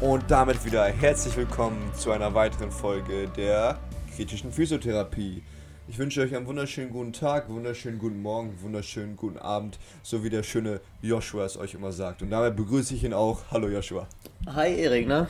[0.00, 3.80] Und damit wieder herzlich willkommen zu einer weiteren Folge der
[4.14, 5.42] kritischen Physiotherapie.
[5.88, 10.30] Ich wünsche euch einen wunderschönen guten Tag, wunderschönen guten Morgen, wunderschönen guten Abend, so wie
[10.30, 12.22] der schöne Joshua es euch immer sagt.
[12.22, 13.40] Und damit begrüße ich ihn auch.
[13.50, 14.06] Hallo Joshua.
[14.46, 15.26] Hi Erik, ne?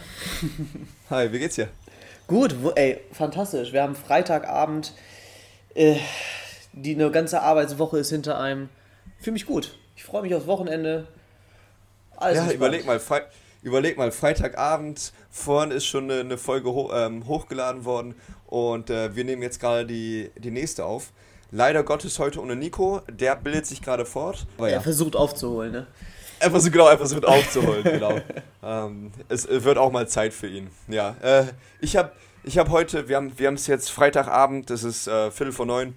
[1.10, 1.68] Hi, wie geht's dir?
[2.26, 3.72] Gut, ey, fantastisch.
[3.72, 4.92] Wir haben Freitagabend,
[5.74, 5.96] äh,
[6.74, 8.68] die eine ganze Arbeitswoche ist hinter einem.
[9.18, 9.78] Fühle mich gut.
[9.96, 11.08] Ich freue mich aufs Wochenende.
[12.18, 13.22] Alles ja, überleg mal, Fre
[13.62, 18.14] überleg mal, Freitagabend, vorhin ist schon eine, eine Folge ho ähm, hochgeladen worden
[18.46, 21.12] und äh, wir nehmen jetzt gerade die, die nächste auf.
[21.50, 24.46] Leider Gottes heute ohne Nico, der bildet sich gerade fort.
[24.58, 24.80] er ja.
[24.80, 25.86] versucht aufzuholen, ne?
[26.40, 28.20] Er versucht, genau, er versucht aufzuholen, genau.
[28.62, 30.70] ähm, es wird auch mal Zeit für ihn.
[30.86, 31.46] Ja, äh,
[31.80, 32.12] ich habe
[32.44, 35.96] ich hab heute, wir haben wir es jetzt Freitagabend, es ist äh, Viertel vor neun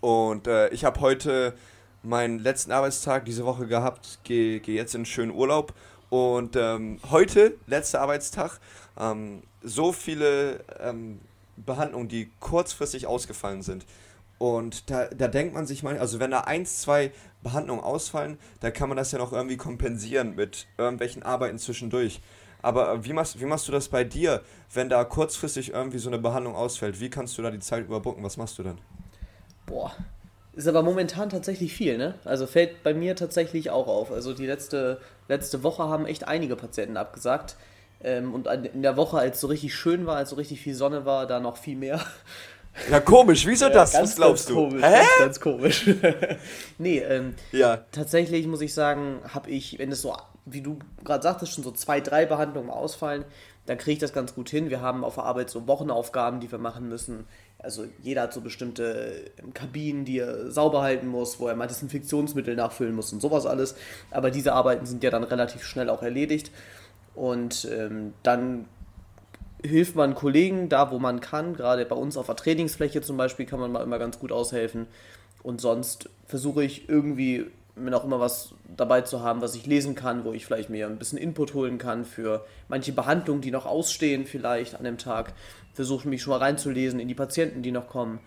[0.00, 1.54] und äh, ich habe heute
[2.02, 5.72] meinen letzten Arbeitstag diese Woche gehabt, gehe geh jetzt in einen schönen Urlaub
[6.10, 8.60] und ähm, heute, letzter Arbeitstag,
[8.98, 11.20] ähm, so viele ähm,
[11.56, 13.86] Behandlungen, die kurzfristig ausgefallen sind.
[14.38, 17.10] Und da, da denkt man sich mal, also wenn da eins, zwei
[17.42, 22.20] Behandlungen ausfallen, da kann man das ja noch irgendwie kompensieren mit irgendwelchen Arbeiten zwischendurch.
[22.62, 26.10] Aber äh, wie machst, wie machst du das bei dir, wenn da kurzfristig irgendwie so
[26.10, 27.00] eine Behandlung ausfällt?
[27.00, 28.22] Wie kannst du da die Zeit überbrücken?
[28.22, 28.78] Was machst du dann?
[29.66, 29.92] Boah,
[30.56, 32.14] ist aber momentan tatsächlich viel, ne?
[32.24, 34.10] Also fällt bei mir tatsächlich auch auf.
[34.10, 37.56] Also die letzte, letzte Woche haben echt einige Patienten abgesagt.
[38.02, 40.74] Ähm, und in der Woche, als es so richtig schön war, als so richtig viel
[40.74, 42.00] Sonne war, da noch viel mehr.
[42.90, 43.94] Ja, komisch, wieso das?
[43.94, 44.68] Ja, ganz, Was glaubst ganz du?
[44.68, 44.92] Komisch, Hä?
[44.92, 45.90] Ganz, ganz komisch.
[46.78, 47.78] nee, ähm, ja.
[47.90, 51.70] tatsächlich muss ich sagen, habe ich, wenn es so, wie du gerade sagtest, schon so
[51.70, 53.24] zwei, drei Behandlungen ausfallen,
[53.64, 54.68] dann kriege ich das ganz gut hin.
[54.68, 57.26] Wir haben auf der Arbeit so Wochenaufgaben, die wir machen müssen.
[57.66, 61.66] Also jeder hat so bestimmte ähm, Kabinen, die er sauber halten muss, wo er mal
[61.66, 63.74] Desinfektionsmittel nachfüllen muss und sowas alles.
[64.12, 66.52] Aber diese Arbeiten sind ja dann relativ schnell auch erledigt.
[67.16, 68.66] Und ähm, dann
[69.64, 71.54] hilft man Kollegen da, wo man kann.
[71.54, 74.86] Gerade bei uns auf der Trainingsfläche zum Beispiel kann man mal immer ganz gut aushelfen.
[75.42, 79.94] Und sonst versuche ich irgendwie mir noch immer was dabei zu haben, was ich lesen
[79.94, 83.66] kann, wo ich vielleicht mir ein bisschen Input holen kann für manche Behandlungen, die noch
[83.66, 85.34] ausstehen vielleicht an dem Tag.
[85.74, 88.20] Versuche mich schon mal reinzulesen in die Patienten, die noch kommen.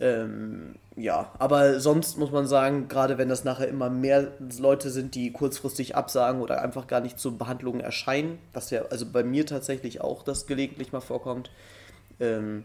[0.00, 5.14] Ähm, ja, aber sonst muss man sagen, gerade wenn das nachher immer mehr Leute sind,
[5.14, 9.46] die kurzfristig absagen oder einfach gar nicht zur Behandlung erscheinen, was ja also bei mir
[9.46, 11.50] tatsächlich auch das gelegentlich mal vorkommt,
[12.20, 12.64] ähm,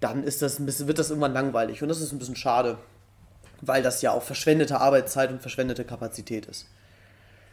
[0.00, 2.78] dann ist das ein bisschen, wird das irgendwann langweilig und das ist ein bisschen schade
[3.62, 6.66] weil das ja auch verschwendete Arbeitszeit und verschwendete Kapazität ist.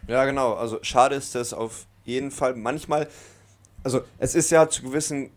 [0.08, 0.56] Ja, genau.
[0.56, 2.56] Also schade ist das auf jeden Fall.
[2.56, 3.08] Manchmal,
[3.84, 5.30] also es ist ja zu gewissen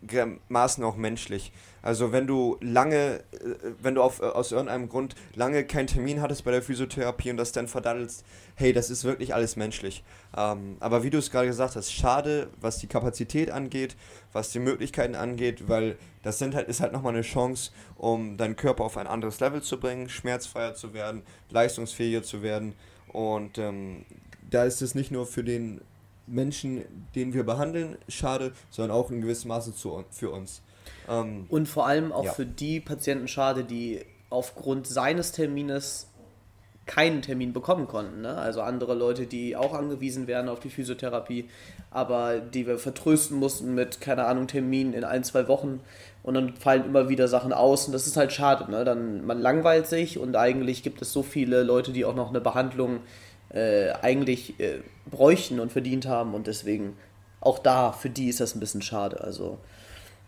[0.49, 1.53] Maßen auch menschlich.
[1.83, 6.21] Also wenn du lange, äh, wenn du auf, äh, aus irgendeinem Grund lange keinen Termin
[6.21, 8.23] hattest bei der Physiotherapie und das dann verdaddelst,
[8.55, 10.03] hey, das ist wirklich alles menschlich.
[10.35, 13.97] Ähm, aber wie du es gerade gesagt hast, schade, was die Kapazität angeht,
[14.31, 18.55] was die Möglichkeiten angeht, weil das sind halt, ist halt nochmal eine Chance, um deinen
[18.55, 22.75] Körper auf ein anderes Level zu bringen, schmerzfreier zu werden, leistungsfähiger zu werden.
[23.11, 24.05] Und ähm,
[24.49, 25.81] da ist es nicht nur für den
[26.27, 30.61] Menschen, den wir behandeln, schade, sondern auch in gewissem Maße zu, für uns.
[31.09, 32.33] Ähm, und vor allem auch ja.
[32.33, 36.07] für die Patienten schade, die aufgrund seines Termines
[36.85, 38.21] keinen Termin bekommen konnten.
[38.21, 38.35] Ne?
[38.35, 41.49] Also andere Leute, die auch angewiesen wären auf die Physiotherapie,
[41.91, 45.79] aber die wir vertrösten mussten mit, keine Ahnung, Terminen in ein, zwei Wochen
[46.23, 48.69] und dann fallen immer wieder Sachen aus und das ist halt schade.
[48.69, 48.83] Ne?
[48.83, 52.41] Dann, man langweilt sich und eigentlich gibt es so viele Leute, die auch noch eine
[52.41, 52.99] Behandlung
[53.49, 54.79] äh, eigentlich äh,
[55.09, 56.97] bräuchten und verdient haben und deswegen
[57.39, 59.21] auch da, für die ist das ein bisschen schade.
[59.21, 59.57] Also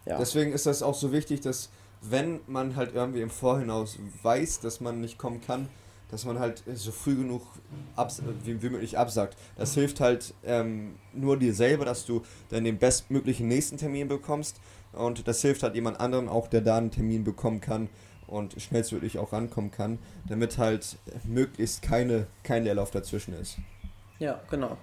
[0.06, 0.18] ja.
[0.18, 1.70] Deswegen ist das auch so wichtig, dass
[2.02, 5.68] wenn man halt irgendwie im Vorhinaus weiß, dass man nicht kommen kann,
[6.12, 7.42] dass man halt so früh genug
[7.96, 9.38] abs wie, wie möglich absagt.
[9.58, 14.60] Das hilft halt ähm, nur dir selber, dass du dann den bestmöglichen nächsten Termin bekommst
[14.94, 17.90] und das hilft halt jemand anderem auch, der da einen Termin bekommen kann
[18.28, 23.58] und schnellstmöglich auch rankommen kann, damit halt möglichst keine, kein Leerlauf dazwischen ist.
[24.20, 24.78] Ja, genau.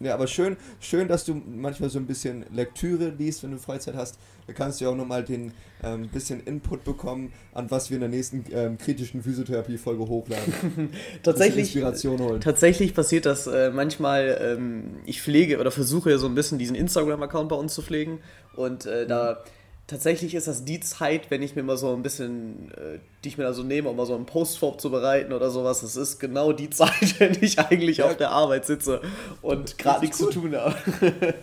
[0.00, 3.94] Ja, aber schön, schön, dass du manchmal so ein bisschen Lektüre liest, wenn du Freizeit
[3.94, 4.18] hast.
[4.46, 5.52] Da kannst du ja auch nochmal den
[5.82, 10.90] ähm, bisschen Input bekommen, an was wir in der nächsten ähm, kritischen Physiotherapie-Folge hochladen.
[11.22, 12.40] tatsächlich, Inspiration holen.
[12.40, 16.76] tatsächlich passiert das äh, manchmal, ähm, ich pflege oder versuche ja so ein bisschen diesen
[16.76, 18.20] Instagram-Account bei uns zu pflegen
[18.54, 19.08] und äh, mhm.
[19.08, 19.44] da
[19.86, 23.38] tatsächlich ist das die Zeit, wenn ich mir mal so ein bisschen, äh, die ich
[23.38, 26.52] mir da so nehme, um mal so einen Post vorzubereiten oder sowas, das ist genau
[26.52, 28.06] die Zeit, wenn ich eigentlich ja.
[28.06, 29.00] auf der Arbeit sitze
[29.42, 30.32] und gerade nichts cool.
[30.32, 30.74] zu tun habe.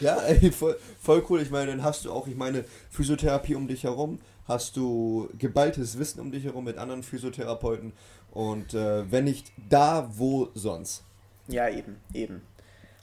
[0.00, 1.42] ja, ey, voll, voll cool.
[1.42, 5.98] Ich meine, dann hast du auch, ich meine, Physiotherapie um dich herum, hast du geballtes
[5.98, 7.92] Wissen um dich herum mit anderen Physiotherapeuten
[8.30, 11.04] und äh, wenn nicht da, wo sonst?
[11.48, 12.42] Ja, eben, eben.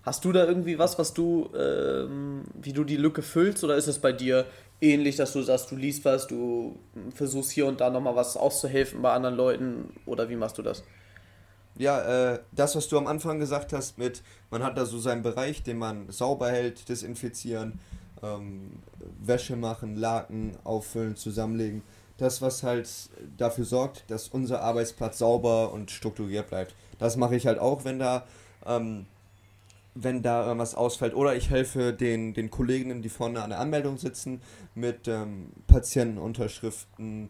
[0.03, 3.87] Hast du da irgendwie was, was du, ähm, wie du die Lücke füllst, oder ist
[3.87, 4.47] es bei dir
[4.81, 6.75] ähnlich, dass du sagst, du liest was, du
[7.13, 10.83] versuchst hier und da nochmal was auszuhelfen bei anderen Leuten, oder wie machst du das?
[11.77, 15.21] Ja, äh, das, was du am Anfang gesagt hast, mit man hat da so seinen
[15.21, 17.79] Bereich, den man sauber hält, desinfizieren,
[18.21, 18.71] ähm,
[19.19, 21.81] Wäsche machen, Laken auffüllen, zusammenlegen.
[22.17, 22.89] Das, was halt
[23.37, 26.75] dafür sorgt, dass unser Arbeitsplatz sauber und strukturiert bleibt.
[26.99, 28.25] Das mache ich halt auch, wenn da,
[28.65, 29.05] ähm,
[29.93, 31.15] wenn da irgendwas ausfällt.
[31.15, 34.41] Oder ich helfe den, den Kolleginnen, die vorne an der Anmeldung sitzen,
[34.73, 37.29] mit ähm, Patientenunterschriften,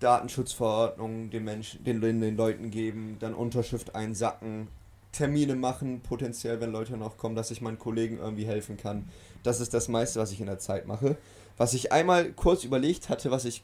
[0.00, 4.68] Datenschutzverordnungen den Menschen, den, den Leuten geben, dann Unterschrift einsacken,
[5.12, 9.08] Termine machen, potenziell, wenn Leute noch kommen, dass ich meinen Kollegen irgendwie helfen kann.
[9.44, 11.16] Das ist das meiste, was ich in der Zeit mache.
[11.56, 13.62] Was ich einmal kurz überlegt hatte, was ich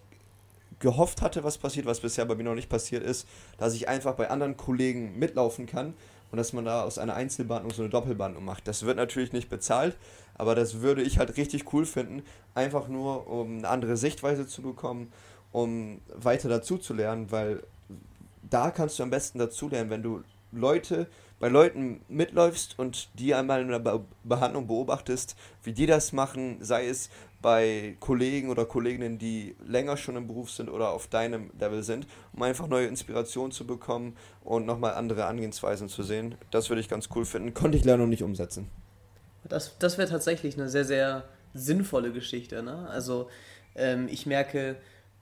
[0.79, 3.27] gehofft hatte, was passiert, was bisher bei mir noch nicht passiert ist,
[3.59, 5.95] dass ich einfach bei anderen Kollegen mitlaufen kann
[6.31, 8.69] und dass man da aus einer Einzelbehandlung so eine Doppelbehandlung macht.
[8.69, 9.97] Das wird natürlich nicht bezahlt,
[10.35, 12.23] aber das würde ich halt richtig cool finden,
[12.55, 15.13] einfach nur um eine andere Sichtweise zu bekommen,
[15.53, 17.63] um weiter dazu zu lernen, weil
[18.49, 20.23] da kannst du am besten dazu lernen, wenn du
[20.53, 21.07] Leute
[21.39, 26.59] bei Leuten mitläufst und die einmal in der Be Behandlung beobachtest, wie die das machen,
[26.61, 27.09] sei es
[27.43, 32.07] bei Kollegen oder Kolleginnen, die länger schon im Beruf sind oder auf deinem Level sind,
[32.33, 36.35] um einfach neue Inspirationen zu bekommen und nochmal andere Angehensweisen zu sehen.
[36.51, 37.55] Das würde ich ganz cool finden.
[37.55, 38.69] Konnte ich leider noch nicht umsetzen.
[39.45, 42.63] Das, das wäre tatsächlich eine sehr, sehr sinnvolle Geschichte.
[42.63, 42.89] Ne?
[42.91, 43.29] Also
[43.75, 44.77] ähm, ich merke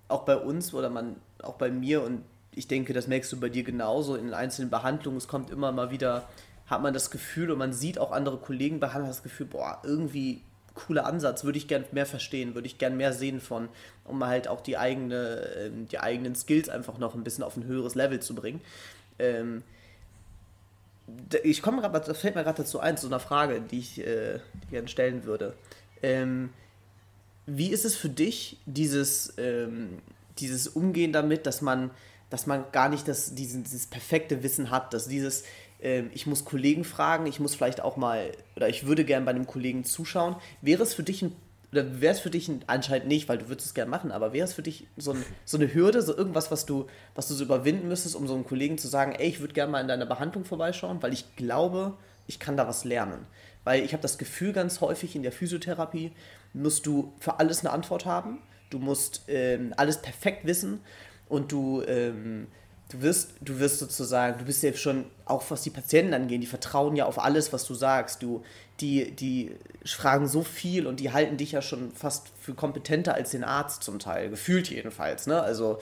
[0.08, 2.22] auch bei uns oder man auch bei mir und
[2.54, 5.18] ich denke, das merkst du bei dir genauso in einzelnen Behandlungen.
[5.18, 6.28] Es kommt immer mal wieder,
[6.66, 10.42] hat man das Gefühl und man sieht auch andere Kollegen behandeln, das Gefühl, boah, irgendwie
[10.78, 13.68] cooler Ansatz, würde ich gern mehr verstehen, würde ich gern mehr sehen von,
[14.04, 17.64] um halt auch die, eigene, ähm, die eigenen Skills einfach noch ein bisschen auf ein
[17.64, 18.60] höheres Level zu bringen.
[19.18, 19.62] Ähm,
[21.42, 24.40] ich komme gerade, das fällt mir gerade dazu ein, zu einer Frage, die ich äh,
[24.70, 25.54] gerne stellen würde.
[26.02, 26.50] Ähm,
[27.46, 29.32] wie ist es für dich, dieses,
[30.38, 31.90] dieses Umgehen damit, dass man
[32.30, 35.44] dass man gar nicht das, diesen, dieses perfekte Wissen hat, dass dieses,
[35.80, 39.46] ich muss Kollegen fragen, ich muss vielleicht auch mal, oder ich würde gerne bei einem
[39.46, 40.34] Kollegen zuschauen.
[40.60, 41.36] Wäre es für dich ein,
[41.70, 44.32] oder wäre es für dich ein, anscheinend nicht, weil du würdest es gerne machen, aber
[44.32, 47.34] wäre es für dich so, ein, so eine Hürde, so irgendwas, was du, was du
[47.34, 49.88] so überwinden müsstest, um so einem Kollegen zu sagen, ey, ich würde gerne mal in
[49.88, 51.94] deiner Behandlung vorbeischauen, weil ich glaube,
[52.26, 53.26] ich kann da was lernen.
[53.62, 56.12] Weil ich habe das Gefühl, ganz häufig in der Physiotherapie
[56.54, 58.38] musst du für alles eine Antwort haben.
[58.70, 60.80] Du musst ähm, alles perfekt wissen
[61.28, 62.48] und du, ähm,
[62.88, 66.46] du, wirst, du wirst sozusagen, du bist ja schon, auch was die Patienten angeht, die
[66.46, 68.22] vertrauen ja auf alles, was du sagst.
[68.22, 68.42] Du,
[68.80, 69.52] die, die
[69.84, 73.82] fragen so viel und die halten dich ja schon fast für kompetenter als den Arzt
[73.82, 75.26] zum Teil, gefühlt jedenfalls.
[75.26, 75.40] Ne?
[75.40, 75.78] Also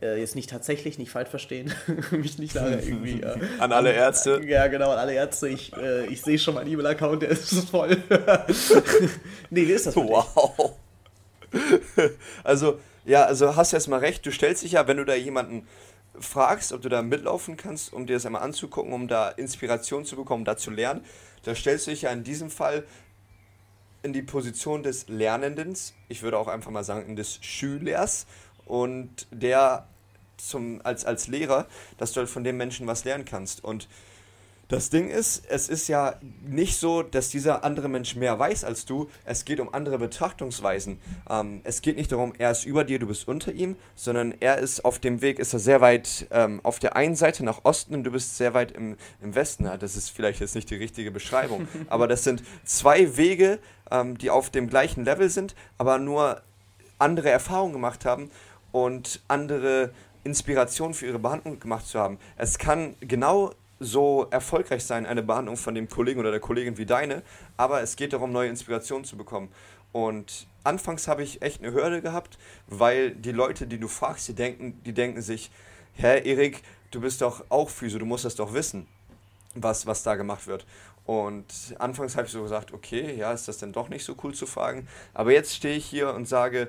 [0.00, 1.72] äh, jetzt nicht tatsächlich, nicht falsch verstehen,
[2.10, 3.20] mich nicht nachher irgendwie.
[3.20, 4.40] Äh, an alle Ärzte.
[4.44, 5.48] Ja, genau, an alle Ärzte.
[5.48, 7.96] Ich, äh, ich sehe schon meinen E-Mail-Account, der ist voll.
[9.50, 9.96] nee, wie ist das?
[9.96, 10.72] Wow.
[12.44, 15.66] also, ja, also hast du erstmal recht, du stellst dich ja, wenn du da jemanden
[16.20, 20.16] fragst, ob du da mitlaufen kannst, um dir das einmal anzugucken, um da Inspiration zu
[20.16, 21.04] bekommen, da zu lernen,
[21.44, 22.84] da stellst du dich ja in diesem Fall
[24.02, 25.76] in die Position des Lernenden,
[26.08, 28.26] ich würde auch einfach mal sagen, des Schülers
[28.64, 29.86] und der
[30.36, 31.66] zum, als, als Lehrer,
[31.98, 33.64] dass du halt von dem Menschen was lernen kannst.
[33.64, 33.88] Und
[34.68, 38.84] das Ding ist, es ist ja nicht so, dass dieser andere Mensch mehr weiß als
[38.84, 39.08] du.
[39.24, 40.98] Es geht um andere Betrachtungsweisen.
[41.30, 44.58] Ähm, es geht nicht darum, er ist über dir, du bist unter ihm, sondern er
[44.58, 47.94] ist auf dem Weg, ist er sehr weit ähm, auf der einen Seite nach Osten
[47.94, 49.66] und du bist sehr weit im, im Westen.
[49.66, 53.60] Ja, das ist vielleicht jetzt nicht die richtige Beschreibung, aber das sind zwei Wege,
[53.92, 56.42] ähm, die auf dem gleichen Level sind, aber nur
[56.98, 58.30] andere Erfahrungen gemacht haben
[58.72, 59.92] und andere
[60.24, 62.18] Inspirationen für ihre Behandlung gemacht zu haben.
[62.36, 66.86] Es kann genau so erfolgreich sein, eine Behandlung von dem Kollegen oder der Kollegin wie
[66.86, 67.22] deine,
[67.56, 69.50] aber es geht darum, neue Inspirationen zu bekommen.
[69.92, 74.34] Und anfangs habe ich echt eine Hürde gehabt, weil die Leute, die du fragst, die
[74.34, 75.50] denken, die denken sich,
[75.94, 78.86] hä, Erik, du bist doch auch Physio, du musst das doch wissen,
[79.54, 80.66] was, was da gemacht wird.
[81.06, 81.46] Und
[81.78, 84.44] anfangs habe ich so gesagt, okay, ja, ist das denn doch nicht so cool zu
[84.44, 84.88] fragen.
[85.14, 86.68] Aber jetzt stehe ich hier und sage,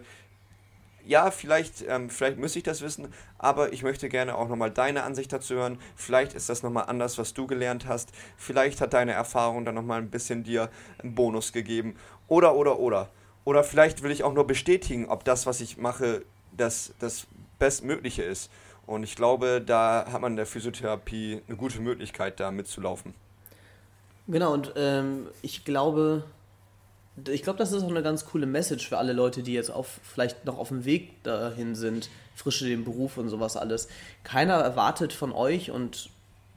[1.08, 5.04] ja, vielleicht, ähm, vielleicht müsste ich das wissen, aber ich möchte gerne auch nochmal deine
[5.04, 5.80] Ansicht dazu hören.
[5.96, 8.10] Vielleicht ist das nochmal anders, was du gelernt hast.
[8.36, 11.96] Vielleicht hat deine Erfahrung dann nochmal ein bisschen dir einen Bonus gegeben.
[12.28, 13.10] Oder, oder, oder.
[13.46, 17.28] Oder vielleicht will ich auch nur bestätigen, ob das, was ich mache, das, das
[17.60, 18.52] Bestmögliche ist.
[18.86, 23.14] Und ich glaube, da hat man in der Physiotherapie eine gute Möglichkeit, da mitzulaufen.
[24.28, 26.24] Genau, und ähm, ich glaube,
[27.30, 30.00] ich glaube, das ist auch eine ganz coole Message für alle Leute, die jetzt auf,
[30.04, 33.88] vielleicht noch auf dem Weg dahin sind, frische den Beruf und sowas alles.
[34.24, 36.10] Keiner erwartet von euch und,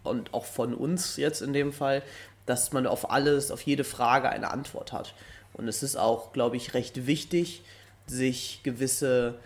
[0.02, 2.02] und auch von uns jetzt in dem Fall,
[2.44, 5.14] dass man auf alles, auf jede Frage eine Antwort hat.
[5.54, 7.62] Und es ist auch, glaube ich, recht wichtig,
[8.06, 9.38] sich gewisse,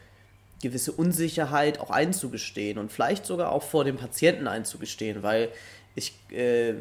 [0.63, 5.51] gewisse Unsicherheit auch einzugestehen und vielleicht sogar auch vor dem Patienten einzugestehen, weil
[5.95, 6.75] ich, äh,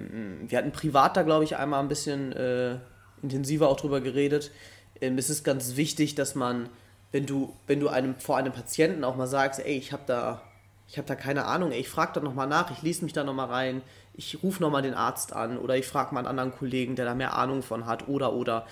[0.48, 2.78] wir hatten privat da, glaube ich, einmal ein bisschen äh,
[3.24, 4.52] intensiver auch drüber geredet.
[5.02, 6.70] Ähm, es ist ganz wichtig, dass man,
[7.12, 10.42] wenn du, wenn du einem vor einem Patienten auch mal sagst, ey, ich habe da,
[10.88, 13.24] ich habe da keine Ahnung, ey, ich frage da nochmal nach, ich lese mich da
[13.24, 13.82] nochmal rein,
[14.14, 17.16] ich rufe nochmal den Arzt an oder ich frage mal einen anderen Kollegen, der da
[17.16, 18.68] mehr Ahnung von hat oder oder.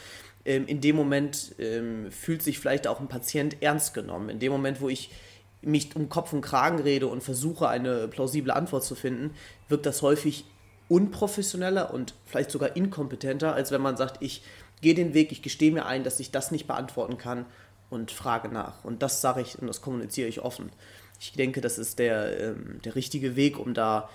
[0.45, 4.29] Ähm, in dem Moment ähm, fühlt sich vielleicht auch ein Patient ernst genommen.
[4.29, 5.11] In dem Moment, wo ich
[5.61, 9.35] mich um Kopf und Kragen rede und versuche, eine plausible Antwort zu finden,
[9.69, 10.45] wirkt das häufig
[10.91, 14.43] unprofessioneller und vielleicht sogar inkompetenter, als wenn man sagt, ich
[14.81, 17.45] gehe den Weg, ich gestehe mir ein, dass ich das nicht beantworten kann
[17.89, 18.83] und frage nach.
[18.83, 20.69] Und das sage ich und das kommuniziere ich offen.
[21.17, 24.09] Ich denke, das ist der, ähm, der richtige Weg, um da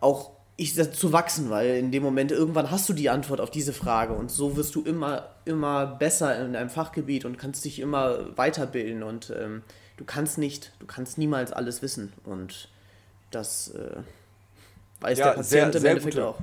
[0.00, 3.74] auch ich, zu wachsen, weil in dem Moment irgendwann hast du die Antwort auf diese
[3.74, 8.34] Frage und so wirst du immer, immer besser in deinem Fachgebiet und kannst dich immer
[8.38, 9.62] weiterbilden und ähm,
[9.98, 12.68] du kannst nicht, du kannst niemals alles wissen und
[13.30, 14.02] das äh,
[15.02, 16.38] weiß ja, der Patient sehr, im Endeffekt gute, auch.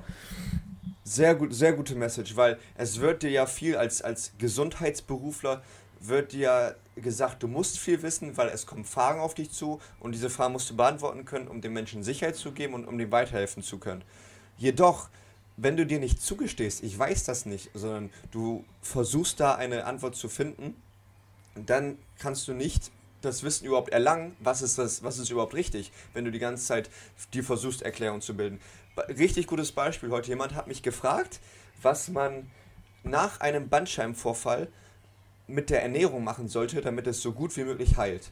[1.03, 5.61] Sehr, gut, sehr gute Message, weil es wird dir ja viel als, als Gesundheitsberufler
[6.01, 10.13] wird dir gesagt, du musst viel wissen, weil es kommen Fragen auf dich zu und
[10.13, 13.11] diese Fragen musst du beantworten können, um den Menschen Sicherheit zu geben und um dem
[13.11, 14.03] weiterhelfen zu können.
[14.57, 15.09] Jedoch,
[15.57, 20.15] wenn du dir nicht zugestehst, ich weiß das nicht, sondern du versuchst da eine Antwort
[20.15, 20.75] zu finden,
[21.55, 25.91] dann kannst du nicht das Wissen überhaupt erlangen, was ist, das, was ist überhaupt richtig,
[26.13, 26.89] wenn du die ganze Zeit
[27.33, 28.59] dir versuchst, Erklärungen zu bilden.
[29.07, 30.29] Richtig gutes Beispiel heute.
[30.29, 31.39] Jemand hat mich gefragt,
[31.81, 32.49] was man
[33.03, 34.67] nach einem Bandscheibenvorfall
[35.47, 38.31] mit der Ernährung machen sollte, damit es so gut wie möglich heilt.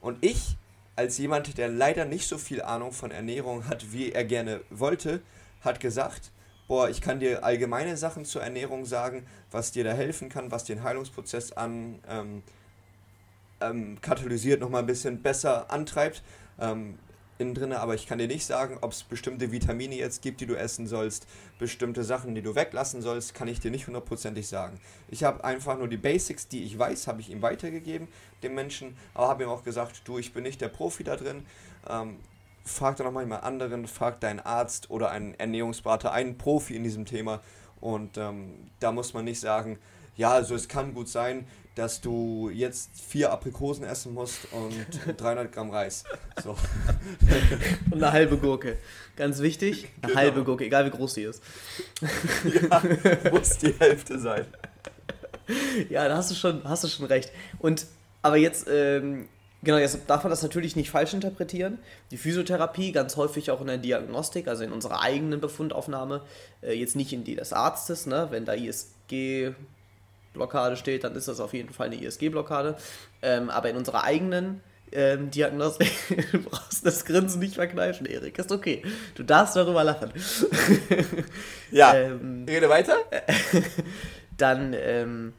[0.00, 0.56] Und ich,
[0.96, 5.20] als jemand, der leider nicht so viel Ahnung von Ernährung hat, wie er gerne wollte,
[5.62, 6.30] hat gesagt,
[6.68, 10.64] boah, ich kann dir allgemeine Sachen zur Ernährung sagen, was dir da helfen kann, was
[10.64, 12.42] den Heilungsprozess an, ähm,
[13.70, 16.22] ähm, katalysiert, nochmal ein bisschen besser antreibt.
[16.58, 16.98] Ähm,
[17.38, 20.46] innen drin, aber ich kann dir nicht sagen, ob es bestimmte Vitamine jetzt gibt, die
[20.46, 21.26] du essen sollst,
[21.58, 24.78] bestimmte Sachen, die du weglassen sollst, kann ich dir nicht hundertprozentig sagen.
[25.08, 28.08] Ich habe einfach nur die Basics, die ich weiß, habe ich ihm weitergegeben,
[28.42, 31.44] dem Menschen, aber habe ihm auch gesagt, du, ich bin nicht der Profi da drin,
[31.88, 32.18] ähm,
[32.64, 37.04] frag da nochmal jemand anderen, frag deinen Arzt oder einen Ernährungsberater, einen Profi in diesem
[37.04, 37.40] Thema
[37.80, 39.78] und ähm, da muss man nicht sagen,
[40.16, 45.52] ja, also es kann gut sein, dass du jetzt vier Aprikosen essen musst und 300
[45.52, 46.04] Gramm Reis.
[46.42, 46.50] So.
[47.90, 48.78] Und eine halbe Gurke.
[49.16, 50.20] Ganz wichtig, eine genau.
[50.20, 51.42] halbe Gurke, egal wie groß sie ist.
[52.44, 52.82] Ja,
[53.30, 54.46] muss die Hälfte sein.
[55.88, 57.30] Ja, da hast du schon, hast du schon recht.
[57.58, 57.86] Und
[58.22, 59.28] aber jetzt, ähm,
[59.62, 61.78] genau, jetzt darf man das natürlich nicht falsch interpretieren.
[62.10, 66.22] Die Physiotherapie, ganz häufig auch in der Diagnostik, also in unserer eigenen Befundaufnahme,
[66.62, 68.28] äh, jetzt nicht in die des Arztes, ne?
[68.30, 69.52] wenn da ISG
[70.34, 72.76] Blockade steht, dann ist das auf jeden Fall eine ISG-Blockade.
[73.22, 74.60] Ähm, aber in unserer eigenen
[74.92, 75.90] ähm, Diagnostik,
[76.32, 78.38] du brauchst das Grinsen nicht verkneifen, Erik.
[78.38, 78.82] Ist okay.
[79.14, 80.12] Du darfst darüber lachen.
[81.70, 81.94] ja.
[81.94, 82.96] ähm, Rede weiter.
[84.36, 85.32] dann, ähm,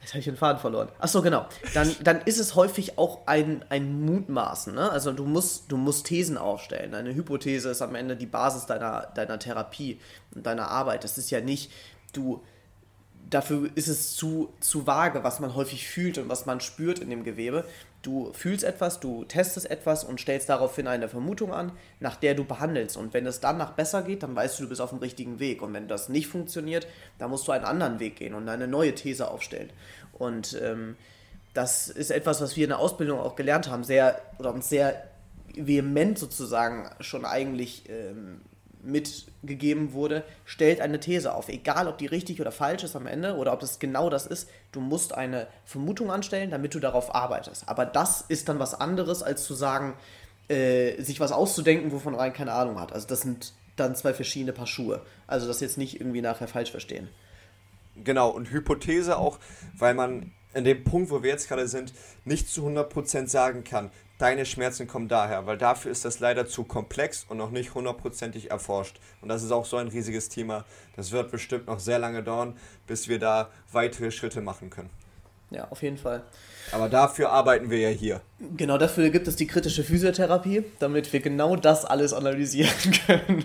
[0.00, 0.88] jetzt habe ich den Faden verloren.
[0.98, 1.46] Achso, genau.
[1.74, 4.74] Dann, dann ist es häufig auch ein, ein Mutmaßen.
[4.74, 4.90] Ne?
[4.90, 6.94] Also du musst, du musst Thesen aufstellen.
[6.94, 10.00] Eine Hypothese ist am Ende die Basis deiner, deiner Therapie
[10.34, 11.04] und deiner Arbeit.
[11.04, 11.72] Das ist ja nicht,
[12.12, 12.42] du
[13.30, 17.10] dafür ist es zu, zu vage, was man häufig fühlt und was man spürt in
[17.10, 17.64] dem Gewebe.
[18.02, 22.44] Du fühlst etwas, du testest etwas und stellst daraufhin eine Vermutung an, nach der du
[22.44, 22.96] behandelst.
[22.96, 25.38] Und wenn es dann nach besser geht, dann weißt du, du bist auf dem richtigen
[25.38, 25.62] Weg.
[25.62, 26.86] Und wenn das nicht funktioniert,
[27.18, 29.70] dann musst du einen anderen Weg gehen und eine neue These aufstellen.
[30.12, 30.96] Und ähm,
[31.54, 35.08] das ist etwas, was wir in der Ausbildung auch gelernt haben, sehr oder sehr
[35.54, 38.40] vehement sozusagen schon eigentlich ähm,
[38.82, 41.48] mitgegeben wurde, stellt eine These auf.
[41.48, 44.48] Egal, ob die richtig oder falsch ist am Ende oder ob das genau das ist,
[44.72, 47.68] du musst eine Vermutung anstellen, damit du darauf arbeitest.
[47.68, 49.94] Aber das ist dann was anderes, als zu sagen,
[50.48, 52.92] äh, sich was auszudenken, wovon rein keine Ahnung hat.
[52.92, 55.00] Also das sind dann zwei verschiedene Paar Schuhe.
[55.26, 57.08] Also das jetzt nicht irgendwie nachher falsch verstehen.
[57.96, 59.38] Genau, und Hypothese auch,
[59.76, 61.92] weil man in dem Punkt, wo wir jetzt gerade sind,
[62.24, 63.90] nicht zu 100% sagen kann,
[64.22, 68.52] deine Schmerzen kommen daher, weil dafür ist das leider zu komplex und noch nicht hundertprozentig
[68.52, 69.00] erforscht.
[69.20, 70.64] Und das ist auch so ein riesiges Thema.
[70.94, 74.90] Das wird bestimmt noch sehr lange dauern, bis wir da weitere Schritte machen können.
[75.50, 76.22] Ja, auf jeden Fall.
[76.70, 78.20] Aber dafür arbeiten wir ja hier.
[78.56, 82.72] Genau, dafür gibt es die kritische Physiotherapie, damit wir genau das alles analysieren
[83.06, 83.44] können.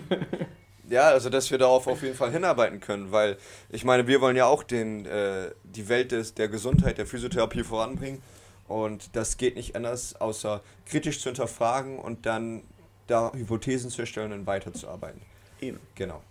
[0.88, 3.36] Ja, also dass wir darauf auf jeden Fall hinarbeiten können, weil
[3.68, 7.64] ich meine, wir wollen ja auch den, äh, die Welt des, der Gesundheit, der Physiotherapie
[7.64, 8.22] voranbringen.
[8.68, 12.62] Und das geht nicht anders, außer kritisch zu hinterfragen und dann
[13.06, 15.22] da Hypothesen zu erstellen und weiterzuarbeiten.
[15.60, 15.80] Eben.
[15.94, 16.22] Genau.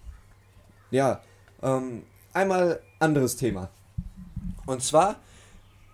[0.92, 1.22] Ja,
[1.62, 2.04] Ähm,
[2.34, 3.70] einmal anderes Thema.
[4.68, 5.16] Und zwar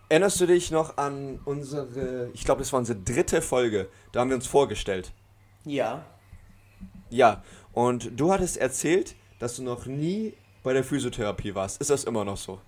[0.10, 3.88] erinnerst du dich noch an unsere, ich glaube, das war unsere dritte Folge.
[4.12, 5.14] Da haben wir uns vorgestellt.
[5.64, 6.06] Ja.
[7.10, 10.34] Ja, und du hattest erzählt, dass du noch nie
[10.64, 11.80] bei der Physiotherapie warst.
[11.80, 12.60] Ist das immer noch so?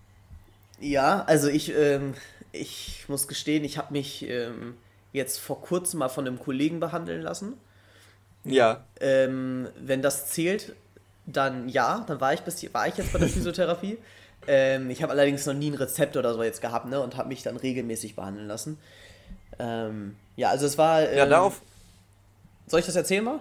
[0.79, 2.13] Ja, also ich, ähm,
[2.55, 4.75] ich muss gestehen, ich habe mich ähm,
[5.13, 7.53] jetzt vor kurzem mal von einem Kollegen behandeln lassen.
[8.43, 8.83] Ja.
[8.99, 10.75] Ähm, wenn das zählt,
[11.25, 13.97] dann ja, dann war ich, bis, war ich jetzt bei der Physiotherapie.
[14.47, 17.29] Ähm, ich habe allerdings noch nie ein Rezept oder so jetzt gehabt ne, und habe
[17.29, 18.77] mich dann regelmäßig behandeln lassen.
[19.57, 21.11] Ähm, ja, also es war.
[21.11, 21.61] ja, darauf.
[22.67, 23.39] Soll ich das erzählen mal?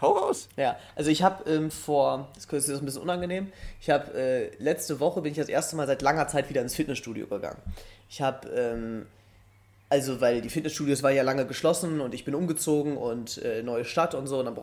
[0.00, 0.48] Hau raus.
[0.56, 4.98] Ja, also ich habe ähm, vor, das ist ein bisschen unangenehm, ich habe äh, letzte
[4.98, 7.60] Woche bin ich das erste Mal seit langer Zeit wieder ins Fitnessstudio gegangen.
[8.10, 9.06] Ich habe, ähm,
[9.88, 13.84] also weil die Fitnessstudios war ja lange geschlossen und ich bin umgezogen und äh, neue
[13.84, 14.58] Stadt und so und dann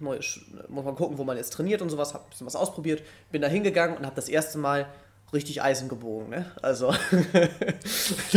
[0.00, 0.20] neue,
[0.68, 3.42] muss man gucken, wo man jetzt trainiert und sowas, habe ein bisschen was ausprobiert, bin
[3.42, 4.86] da hingegangen und habe das erste Mal
[5.34, 6.46] richtig Eisen gebogen, ne?
[6.62, 6.94] Also.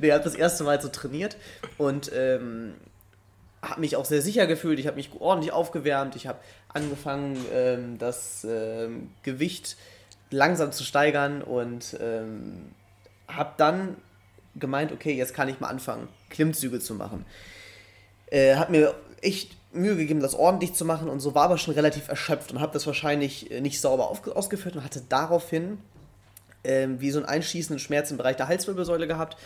[0.00, 1.36] nee, habe das erste Mal so trainiert
[1.76, 2.74] und ähm,
[3.60, 7.98] habe mich auch sehr sicher gefühlt, ich habe mich ordentlich aufgewärmt, ich habe angefangen, ähm,
[7.98, 9.76] das ähm, Gewicht
[10.30, 12.72] langsam zu steigern und ähm,
[13.28, 13.96] habe dann
[14.54, 17.24] gemeint, okay, jetzt kann ich mal anfangen, Klimmzüge zu machen.
[18.30, 21.74] Äh, hat mir echt Mühe gegeben, das ordentlich zu machen und so war aber schon
[21.74, 25.78] relativ erschöpft und habe das wahrscheinlich äh, nicht sauber ausgeführt und hatte daraufhin
[26.64, 29.36] ähm, wie so einen einschießenden Schmerz im Bereich der Halswirbelsäule gehabt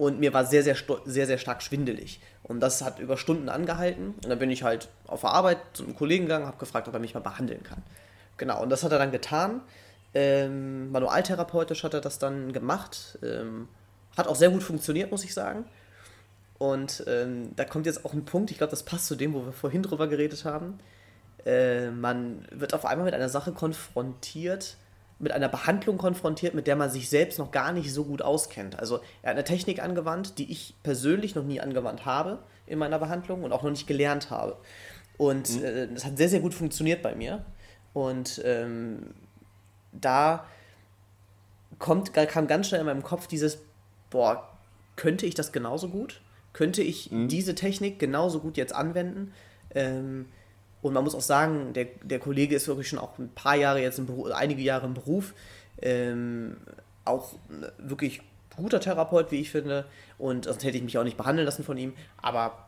[0.00, 2.20] und mir war sehr, sehr, sehr, sehr stark schwindelig.
[2.42, 4.14] Und das hat über Stunden angehalten.
[4.14, 6.94] Und dann bin ich halt auf der Arbeit zu einem Kollegen gegangen, habe gefragt, ob
[6.94, 7.82] er mich mal behandeln kann.
[8.38, 9.60] Genau, und das hat er dann getan.
[10.14, 13.18] Ähm, manualtherapeutisch hat er das dann gemacht.
[13.22, 13.68] Ähm,
[14.16, 15.64] hat auch sehr gut funktioniert, muss ich sagen.
[16.58, 19.46] Und ähm, da kommt jetzt auch ein Punkt, ich glaube, das passt zu dem, wo
[19.46, 20.78] wir vorhin drüber geredet haben.
[21.46, 24.76] Äh, man wird auf einmal mit einer Sache konfrontiert,
[25.18, 28.78] mit einer Behandlung konfrontiert, mit der man sich selbst noch gar nicht so gut auskennt.
[28.78, 32.98] Also er hat eine Technik angewandt, die ich persönlich noch nie angewandt habe in meiner
[32.98, 34.56] Behandlung und auch noch nicht gelernt habe.
[35.16, 35.64] Und mhm.
[35.64, 37.44] äh, das hat sehr, sehr gut funktioniert bei mir.
[37.92, 39.14] Und ähm,
[39.92, 40.46] da
[41.78, 43.58] kommt, kam ganz schnell in meinem Kopf dieses,
[44.10, 44.48] boah,
[44.96, 46.20] könnte ich das genauso gut?
[46.52, 47.28] Könnte ich mhm.
[47.28, 49.32] diese Technik genauso gut jetzt anwenden?
[49.74, 50.26] Ähm,
[50.82, 53.80] und man muss auch sagen, der, der Kollege ist wirklich schon auch ein paar Jahre
[53.82, 55.34] jetzt, im Beruf, einige Jahre im Beruf.
[55.82, 56.56] Ähm,
[57.04, 57.34] auch
[57.78, 58.22] wirklich
[58.56, 59.86] guter Therapeut, wie ich finde.
[60.18, 61.94] Und sonst hätte ich mich auch nicht behandeln lassen von ihm.
[62.18, 62.66] Aber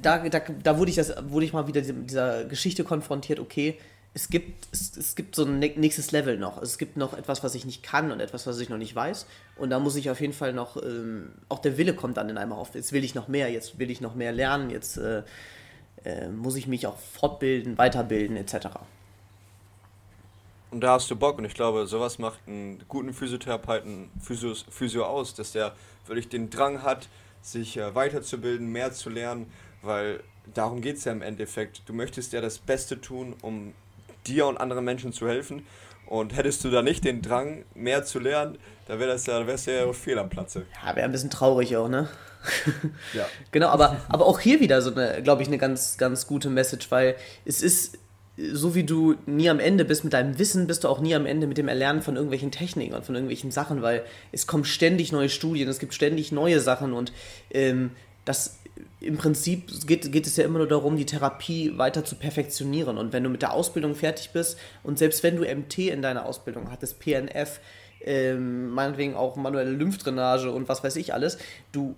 [0.00, 3.78] da, da, da wurde, ich das, wurde ich mal wieder dieser Geschichte konfrontiert, okay,
[4.12, 6.60] es gibt, es, es gibt so ein nächstes Level noch.
[6.60, 9.26] Es gibt noch etwas, was ich nicht kann und etwas, was ich noch nicht weiß.
[9.56, 12.36] Und da muss ich auf jeden Fall noch, ähm, auch der Wille kommt dann in
[12.36, 12.74] einem auf.
[12.74, 15.22] Jetzt will ich noch mehr, jetzt will ich noch mehr lernen, jetzt äh,
[16.04, 18.68] äh, muss ich mich auch fortbilden, weiterbilden etc.
[20.72, 25.04] Und da hast du Bock und ich glaube, sowas macht einen guten Physiotherapeuten, Physios, Physio
[25.04, 25.74] aus, dass der
[26.06, 27.08] wirklich den Drang hat,
[27.42, 31.82] sich äh, weiterzubilden, mehr zu lernen, weil darum geht es ja im Endeffekt.
[31.86, 33.72] Du möchtest ja das Beste tun, um
[34.26, 35.66] dir und anderen Menschen zu helfen.
[36.06, 39.68] Und hättest du da nicht den Drang, mehr zu lernen, da wäre das ja, wärst
[39.68, 40.66] du ja fehl am Platze.
[40.84, 42.08] Ja, wäre ein bisschen traurig auch, ne?
[43.14, 43.24] ja.
[43.52, 46.90] Genau, aber, aber auch hier wieder so eine, glaube ich, eine ganz, ganz gute Message,
[46.90, 47.98] weil es ist,
[48.52, 51.26] so wie du nie am Ende bist mit deinem Wissen, bist du auch nie am
[51.26, 54.02] Ende mit dem Erlernen von irgendwelchen Techniken und von irgendwelchen Sachen, weil
[54.32, 57.12] es kommen ständig neue Studien, es gibt ständig neue Sachen und
[57.52, 57.92] ähm,
[58.24, 58.59] das
[59.00, 62.98] im Prinzip geht, geht es ja immer nur darum, die Therapie weiter zu perfektionieren.
[62.98, 66.26] Und wenn du mit der Ausbildung fertig bist und selbst wenn du MT in deiner
[66.26, 67.60] Ausbildung hattest, PNF,
[68.02, 71.38] ähm, meinetwegen auch manuelle Lymphdrainage und was weiß ich alles,
[71.72, 71.94] du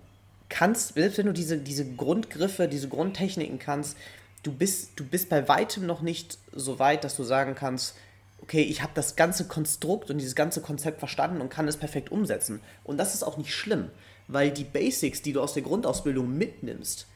[0.49, 3.97] kannst, selbst wenn du diese, diese Grundgriffe, diese Grundtechniken kannst,
[4.43, 7.95] du bist, du bist bei weitem noch nicht so weit, dass du sagen kannst,
[8.41, 12.11] okay, ich habe das ganze Konstrukt und dieses ganze Konzept verstanden und kann es perfekt
[12.11, 12.59] umsetzen.
[12.83, 13.89] Und das ist auch nicht schlimm,
[14.27, 17.07] weil die Basics, die du aus der Grundausbildung mitnimmst,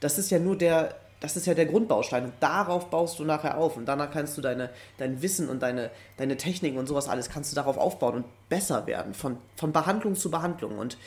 [0.00, 2.24] das ist ja nur der, das ist ja der Grundbaustein.
[2.24, 3.76] Und darauf baust du nachher auf.
[3.76, 7.52] Und danach kannst du deine, dein Wissen und deine, deine Techniken und sowas alles kannst
[7.52, 10.78] du darauf aufbauen und besser werden, von, von Behandlung zu Behandlung.
[10.78, 10.98] Und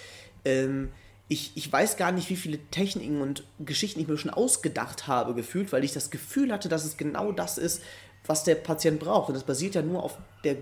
[0.46, 0.92] ähm,
[1.28, 5.36] ich, ich weiß gar nicht, wie viele Techniken und Geschichten ich mir schon ausgedacht habe,
[5.36, 7.84] gefühlt, weil ich das Gefühl hatte, dass es genau das ist,
[8.26, 9.30] was der Patient braucht.
[9.30, 10.56] Und das basiert ja nur auf der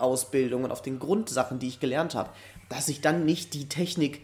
[0.00, 2.30] Grundausbildung und auf den Grundsachen, die ich gelernt habe.
[2.68, 4.22] Dass ich dann nicht die Technik,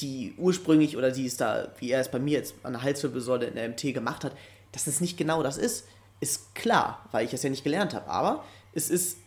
[0.00, 3.46] die ursprünglich oder die es da, wie er es bei mir jetzt an der Halswirbelsäule
[3.46, 4.36] in der MT gemacht hat,
[4.72, 5.86] dass es nicht genau das ist,
[6.20, 8.08] ist klar, weil ich es ja nicht gelernt habe.
[8.08, 9.18] Aber es ist,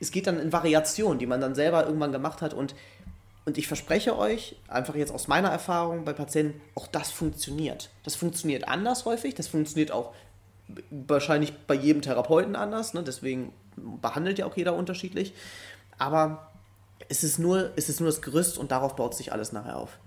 [0.00, 2.74] es geht dann in Variationen, die man dann selber irgendwann gemacht hat und
[3.46, 7.88] und ich verspreche euch, einfach jetzt aus meiner Erfahrung bei Patienten, auch das funktioniert.
[8.04, 10.12] Das funktioniert anders häufig, das funktioniert auch
[10.90, 13.02] wahrscheinlich bei jedem Therapeuten anders, ne?
[13.02, 13.54] deswegen
[14.00, 15.34] behandelt ja auch jeder unterschiedlich.
[15.98, 16.52] Aber
[17.08, 19.98] es ist, nur, es ist nur das Gerüst und darauf baut sich alles nachher auf.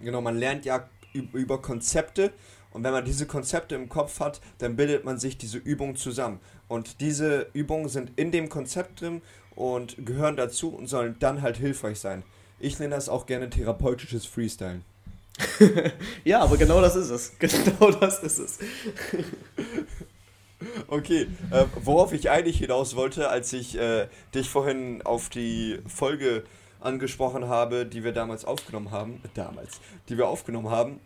[0.00, 2.32] Genau, man lernt ja über Konzepte
[2.72, 6.40] und wenn man diese Konzepte im Kopf hat, dann bildet man sich diese Übungen zusammen.
[6.68, 9.20] Und diese Übungen sind in dem Konzept drin
[9.54, 12.22] und gehören dazu und sollen dann halt hilfreich sein.
[12.58, 14.84] Ich nenne das auch gerne therapeutisches Freestylen.
[16.24, 17.32] ja, aber genau das ist es.
[17.38, 18.58] Genau das ist es.
[20.88, 26.44] Okay, äh, worauf ich eigentlich hinaus wollte, als ich äh, dich vorhin auf die Folge
[26.80, 31.00] angesprochen habe, die wir damals aufgenommen haben, äh, damals, die wir aufgenommen haben,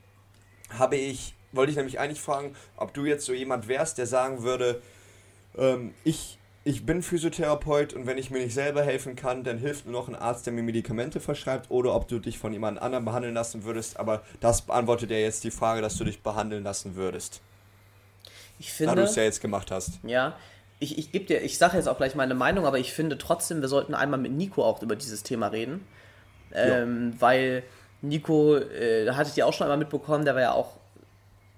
[0.70, 4.42] habe ich, wollte ich nämlich eigentlich fragen, ob du jetzt so jemand wärst, der sagen
[4.42, 4.82] würde,
[5.56, 9.86] ähm, ich, ich bin Physiotherapeut und wenn ich mir nicht selber helfen kann, dann hilft
[9.86, 13.04] nur noch ein Arzt, der mir Medikamente verschreibt, oder ob du dich von jemand anderem
[13.04, 16.96] behandeln lassen würdest, aber das beantwortet ja jetzt die Frage, dass du dich behandeln lassen
[16.96, 17.40] würdest.
[18.58, 20.00] Ich finde, da du es ja jetzt gemacht hast.
[20.02, 20.36] Ja,
[20.78, 23.60] ich, ich gebe dir, ich sage jetzt auch gleich meine Meinung, aber ich finde trotzdem,
[23.60, 25.86] wir sollten einmal mit Nico auch über dieses Thema reden.
[26.52, 27.64] Ähm, weil
[28.02, 30.78] Nico, äh, da hatte ich dir auch schon einmal mitbekommen, der war ja auch,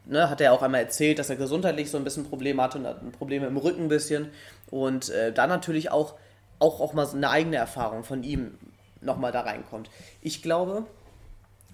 [0.07, 2.79] ne, hat er ja auch einmal erzählt, dass er gesundheitlich so ein bisschen Probleme hatte
[2.79, 4.31] und hat Probleme im Rücken ein bisschen.
[4.71, 6.15] Und äh, da natürlich auch,
[6.59, 8.59] auch, auch mal so eine eigene Erfahrung von ihm
[9.01, 9.91] nochmal da reinkommt.
[10.23, 10.87] Ich glaube,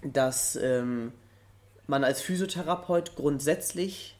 [0.03, 1.11] dass ähm,
[1.87, 4.14] man als Physiotherapeut grundsätzlich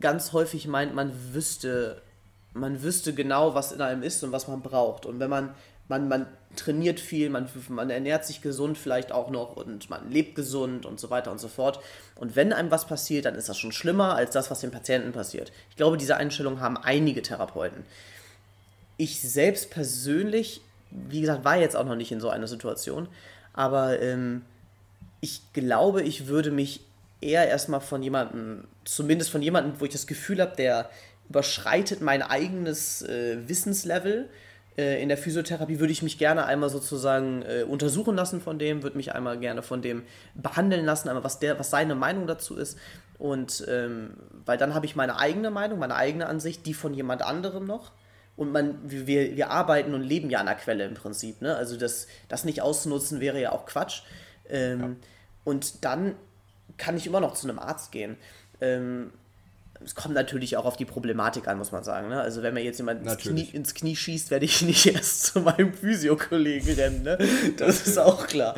[0.00, 2.02] ganz häufig meint, man wüsste,
[2.52, 5.06] man wüsste genau, was in einem ist und was man braucht.
[5.06, 5.54] Und wenn man,
[5.88, 6.26] man, man
[6.56, 11.00] trainiert viel, man, man ernährt sich gesund vielleicht auch noch und man lebt gesund und
[11.00, 11.80] so weiter und so fort.
[12.16, 15.12] Und wenn einem was passiert, dann ist das schon schlimmer als das, was dem Patienten
[15.12, 15.52] passiert.
[15.70, 17.84] Ich glaube, diese Einstellung haben einige Therapeuten.
[18.96, 23.08] Ich selbst persönlich, wie gesagt, war jetzt auch noch nicht in so einer Situation,
[23.52, 24.42] aber ähm,
[25.20, 26.80] ich glaube, ich würde mich
[27.24, 30.90] eher erstmal von jemandem, zumindest von jemandem, wo ich das Gefühl habe, der
[31.28, 34.28] überschreitet mein eigenes äh, Wissenslevel.
[34.76, 38.82] Äh, in der Physiotherapie würde ich mich gerne einmal sozusagen äh, untersuchen lassen von dem,
[38.82, 40.02] würde mich einmal gerne von dem
[40.34, 42.78] behandeln lassen, einmal was, der, was seine Meinung dazu ist.
[43.18, 44.10] Und ähm,
[44.44, 47.92] weil dann habe ich meine eigene Meinung, meine eigene Ansicht, die von jemand anderem noch.
[48.36, 51.40] Und man, wir, wir arbeiten und leben ja an der Quelle im Prinzip.
[51.40, 51.56] Ne?
[51.56, 54.02] Also das, das nicht auszunutzen wäre ja auch Quatsch.
[54.48, 54.90] Ähm, ja.
[55.44, 56.16] Und dann
[56.76, 58.16] kann ich immer noch zu einem Arzt gehen.
[58.60, 59.12] Ähm,
[59.84, 62.08] es kommt natürlich auch auf die Problematik an, muss man sagen.
[62.08, 62.20] Ne?
[62.20, 65.40] Also wenn mir jetzt jemand ins Knie, ins Knie, schießt, werde ich nicht erst zu
[65.40, 67.02] meinem Physiokollegen rennen.
[67.02, 67.18] Ne?
[67.56, 68.54] Das ist auch klar.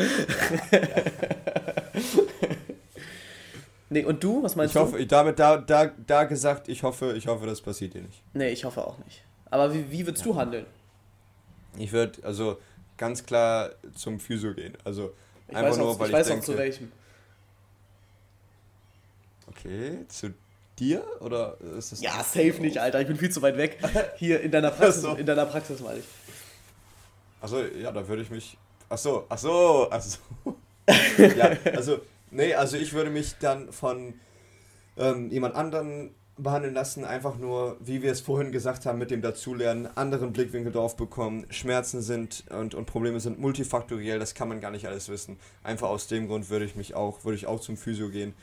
[3.91, 5.07] nee, und du, was meinst ich hoffe, du?
[5.07, 8.23] Damit da, da, da gesagt, ich hoffe, ich hoffe, das passiert dir nicht.
[8.35, 9.23] Nee, ich hoffe auch nicht.
[9.51, 10.33] Aber wie, wie würdest ja.
[10.33, 10.67] du handeln?
[11.79, 12.59] Ich würde also
[12.97, 14.77] ganz klar zum Physio gehen.
[14.85, 15.13] Also
[15.49, 16.93] ich einfach weiß nur, auch, weil ich, ich weiß denke, auch zu welchem.
[19.59, 20.35] Okay, zu
[20.79, 22.01] dir oder ist das?
[22.01, 23.01] Ja, safe nicht, Alter.
[23.01, 23.79] Ich bin viel zu weit weg.
[24.17, 25.15] Hier in deiner Praxis, so.
[25.15, 26.05] in deiner Praxis meine ich.
[27.41, 28.57] Achso, ja, da würde ich mich.
[28.89, 30.19] Achso, achso, achso.
[31.19, 34.15] ja, also, nee, also ich würde mich dann von
[34.97, 39.23] ähm, jemand anderen behandeln lassen, einfach nur, wie wir es vorhin gesagt haben, mit dem
[39.23, 41.47] Dazulernen, anderen Blickwinkel drauf bekommen.
[41.49, 45.39] Schmerzen sind und, und Probleme sind multifaktoriell, das kann man gar nicht alles wissen.
[45.63, 48.35] Einfach aus dem Grund würde ich mich auch, würde ich auch zum Physio gehen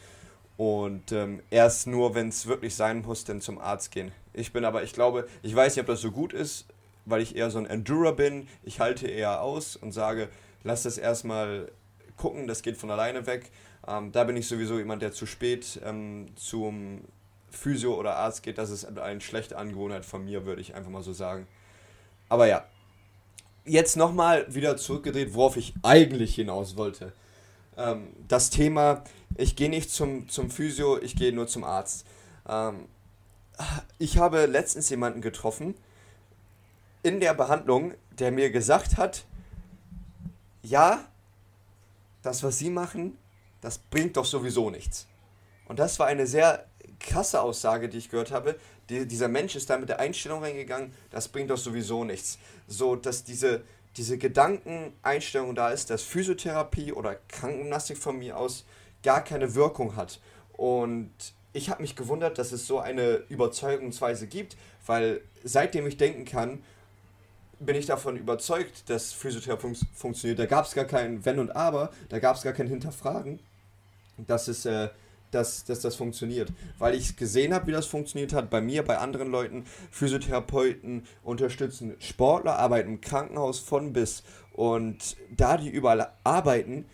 [0.58, 4.12] und ähm, erst nur, wenn es wirklich sein muss, dann zum Arzt gehen.
[4.34, 6.66] Ich bin aber, ich glaube, ich weiß nicht, ob das so gut ist,
[7.06, 8.48] weil ich eher so ein Endurer bin.
[8.64, 10.30] Ich halte eher aus und sage,
[10.64, 11.72] lass das erstmal
[12.18, 13.52] gucken, das geht von alleine weg.
[13.88, 17.02] Ähm, da bin ich sowieso jemand, der zu spät ähm, zum
[17.50, 18.58] Physio oder Arzt geht.
[18.58, 21.48] Das ist eine schlechte Angewohnheit von mir, würde ich einfach mal so sagen.
[22.30, 22.66] Aber ja,
[23.66, 27.14] jetzt nochmal wieder zurückgedreht, worauf ich eigentlich hinaus wollte.
[27.78, 29.04] Ähm, das Thema,
[29.36, 32.06] ich gehe nicht zum, zum Physio, ich gehe nur zum Arzt.
[32.48, 32.88] Ähm,
[33.98, 35.76] ich habe letztens jemanden getroffen
[37.04, 39.26] in der Behandlung, der mir gesagt hat,
[40.62, 41.06] ja,
[42.22, 43.18] das, was Sie machen,
[43.62, 45.08] das bringt doch sowieso nichts.
[45.68, 46.66] Und das war eine sehr
[47.00, 48.58] krasse Aussage, die ich gehört habe.
[48.90, 52.38] Die, dieser Mensch ist da mit der Einstellung reingegangen, das bringt doch sowieso nichts.
[52.68, 53.62] So, dass diese,
[53.98, 58.66] diese Gedankeneinstellung da ist, dass Physiotherapie oder Krankengymnastik von mir aus
[59.04, 60.20] gar keine Wirkung hat.
[60.54, 61.12] Und
[61.54, 66.64] ich habe mich gewundert, dass es so eine Überzeugungsweise gibt, weil seitdem ich denken kann,
[67.60, 70.40] bin ich davon überzeugt, dass Physiotherapie fun funktioniert.
[70.40, 73.40] Da gab es gar kein Wenn und Aber, da gab es gar kein Hinterfragen,
[74.18, 74.90] dass, es, äh,
[75.34, 76.52] dass, dass das funktioniert.
[76.80, 79.66] Weil ich gesehen habe, wie das funktioniert hat, bei mir, bei anderen Leuten.
[79.92, 84.24] Physiotherapeuten unterstützen Sportler, arbeiten im Krankenhaus von bis.
[84.54, 86.86] Und da die überall arbeiten,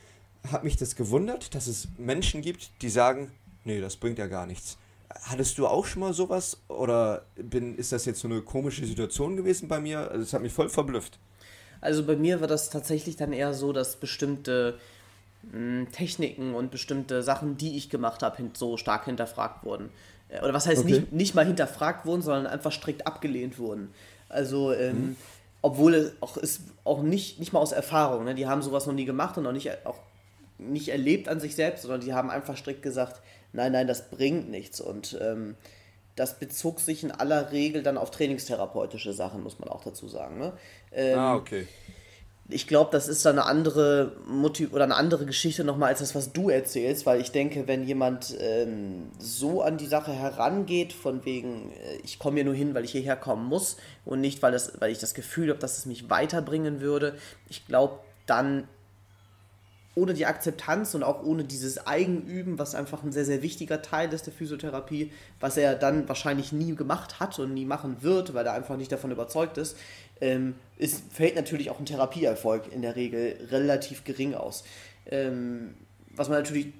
[0.51, 3.31] hat mich das gewundert, dass es Menschen gibt, die sagen,
[3.65, 4.77] nee, das bringt ja gar nichts.
[5.23, 9.35] hattest du auch schon mal sowas oder bin, ist das jetzt so eine komische Situation
[9.35, 10.11] gewesen bei mir?
[10.11, 11.17] Also es hat mich voll verblüfft.
[11.81, 14.77] Also bei mir war das tatsächlich dann eher so, dass bestimmte
[15.91, 19.89] Techniken und bestimmte Sachen, die ich gemacht habe, so stark hinterfragt wurden.
[20.29, 20.91] Äh, oder was heißt okay.
[20.91, 23.91] nicht, nicht mal hinterfragt wurden, sondern einfach strikt abgelehnt wurden.
[24.27, 25.15] Also ähm, mhm.
[25.61, 28.35] obwohl es auch ist auch nicht, nicht mal aus Erfahrung, ne?
[28.35, 29.99] die haben sowas noch nie gemacht und auch nicht, auch
[30.59, 33.21] nicht erlebt an sich selbst, sondern die haben einfach strikt gesagt,
[33.53, 34.81] nein, nein, das bringt nichts.
[34.81, 35.55] Und ähm,
[36.15, 40.37] das bezog sich in aller Regel dann auf trainingstherapeutische Sachen, muss man auch dazu sagen.
[40.37, 40.53] Ne?
[40.91, 41.65] Ähm, ah, okay.
[42.51, 46.15] Ich glaube, das ist dann eine andere Motiv oder eine andere Geschichte nochmal als das,
[46.15, 51.25] was du erzählst, weil ich denke, wenn jemand ähm, so an die Sache herangeht, von
[51.25, 54.51] wegen, äh, ich komme hier nur hin, weil ich hierher kommen muss und nicht, weil,
[54.51, 57.15] das, weil ich das Gefühl habe, dass es mich weiterbringen würde,
[57.49, 58.67] ich glaube, dann
[59.99, 64.13] ohne die Akzeptanz und auch ohne dieses Eigenüben, was einfach ein sehr, sehr wichtiger Teil
[64.13, 68.45] ist der Physiotherapie, was er dann wahrscheinlich nie gemacht hat und nie machen wird, weil
[68.45, 69.77] er einfach nicht davon überzeugt ist,
[70.21, 74.63] ähm, ist fällt natürlich auch ein Therapieerfolg in der Regel relativ gering aus.
[75.05, 75.75] Ähm,
[76.15, 76.73] was man natürlich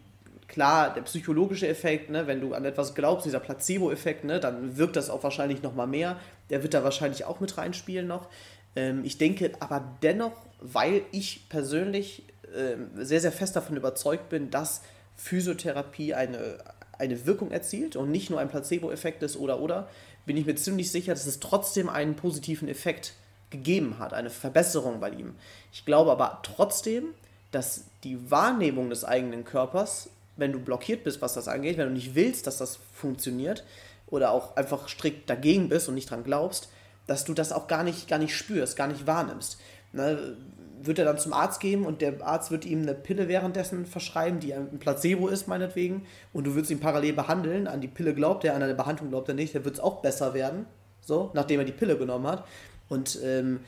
[0.47, 4.95] klar, der psychologische Effekt, ne, wenn du an etwas glaubst, dieser Placebo-Effekt, ne, dann wirkt
[4.95, 6.19] das auch wahrscheinlich noch mal mehr.
[6.49, 8.27] Der wird da wahrscheinlich auch mit reinspielen noch.
[8.75, 12.23] Ähm, ich denke aber dennoch, weil ich persönlich
[12.55, 14.81] ähm, sehr, sehr fest davon überzeugt bin, dass
[15.15, 16.57] Physiotherapie eine,
[16.97, 19.87] eine Wirkung erzielt und nicht nur ein Placebo-Effekt ist oder oder,
[20.25, 23.13] bin ich mir ziemlich sicher, dass es trotzdem einen positiven Effekt
[23.49, 25.35] gegeben hat, eine Verbesserung bei ihm.
[25.71, 27.13] Ich glaube aber trotzdem,
[27.51, 31.93] dass die Wahrnehmung des eigenen Körpers, wenn du blockiert bist, was das angeht, wenn du
[31.93, 33.63] nicht willst, dass das funktioniert
[34.07, 36.69] oder auch einfach strikt dagegen bist und nicht dran glaubst,
[37.07, 39.59] dass du das auch gar nicht, gar nicht spürst, gar nicht wahrnimmst.
[39.91, 40.35] Ne?
[40.81, 44.39] wird er dann zum Arzt gehen und der Arzt wird ihm eine Pille währenddessen verschreiben,
[44.39, 47.67] die ein Placebo ist, meinetwegen, und du würdest ihn parallel behandeln.
[47.67, 50.01] An die Pille glaubt er, an eine Behandlung glaubt er nicht, der wird es auch
[50.01, 50.65] besser werden,
[51.01, 52.45] so, nachdem er die Pille genommen hat.
[52.89, 53.61] Und ähm,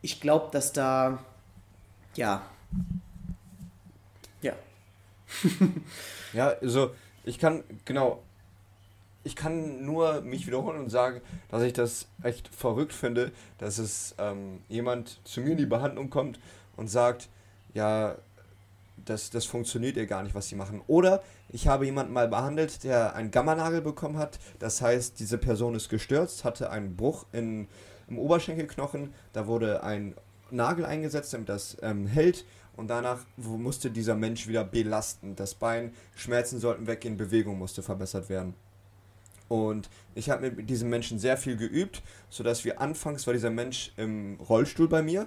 [0.00, 1.22] ich glaube, dass da,
[2.16, 2.42] ja,
[4.40, 4.54] ja.
[6.32, 8.22] ja, also ich kann, genau,
[9.24, 14.14] ich kann nur mich wiederholen und sagen, dass ich das echt verrückt finde, dass es
[14.18, 16.40] ähm, jemand zu mir in die Behandlung kommt
[16.76, 17.28] und sagt,
[17.74, 18.16] ja,
[19.04, 20.82] das, das funktioniert ja gar nicht, was sie machen.
[20.86, 24.38] Oder ich habe jemanden mal behandelt, der einen Gammanagel bekommen hat.
[24.58, 27.68] Das heißt, diese Person ist gestürzt, hatte einen Bruch in,
[28.12, 29.12] im Oberschenkelknochen.
[29.32, 30.14] Da wurde ein
[30.50, 32.44] Nagel eingesetzt, damit das ähm, hält.
[32.76, 35.36] Und danach musste dieser Mensch wieder belasten.
[35.36, 38.54] Das Bein, Schmerzen sollten weggehen, Bewegung musste verbessert werden.
[39.48, 43.92] Und ich habe mit diesem Menschen sehr viel geübt, sodass wir anfangs war dieser Mensch
[43.98, 45.26] im Rollstuhl bei mir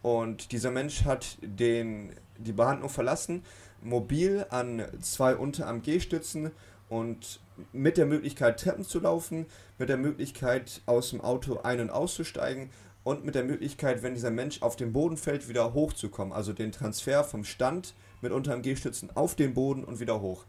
[0.00, 3.42] und dieser Mensch hat den, die Behandlung verlassen,
[3.82, 6.52] mobil an zwei Unterarm-G-Stützen
[6.88, 7.40] und
[7.72, 9.46] mit der Möglichkeit Treppen zu laufen,
[9.78, 12.70] mit der Möglichkeit aus dem Auto ein- und auszusteigen
[13.04, 16.32] und mit der Möglichkeit, wenn dieser Mensch auf den Boden fällt, wieder hochzukommen.
[16.32, 20.44] Also den Transfer vom Stand mit Unterarm-G-Stützen auf den Boden und wieder hoch.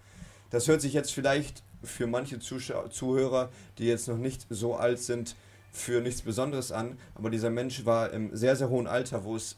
[0.50, 5.00] Das hört sich jetzt vielleicht für manche Zuschauer, Zuhörer, die jetzt noch nicht so alt
[5.00, 5.36] sind,
[5.72, 6.98] für nichts Besonderes an.
[7.16, 9.58] Aber dieser Mensch war im sehr, sehr hohen Alter, wo es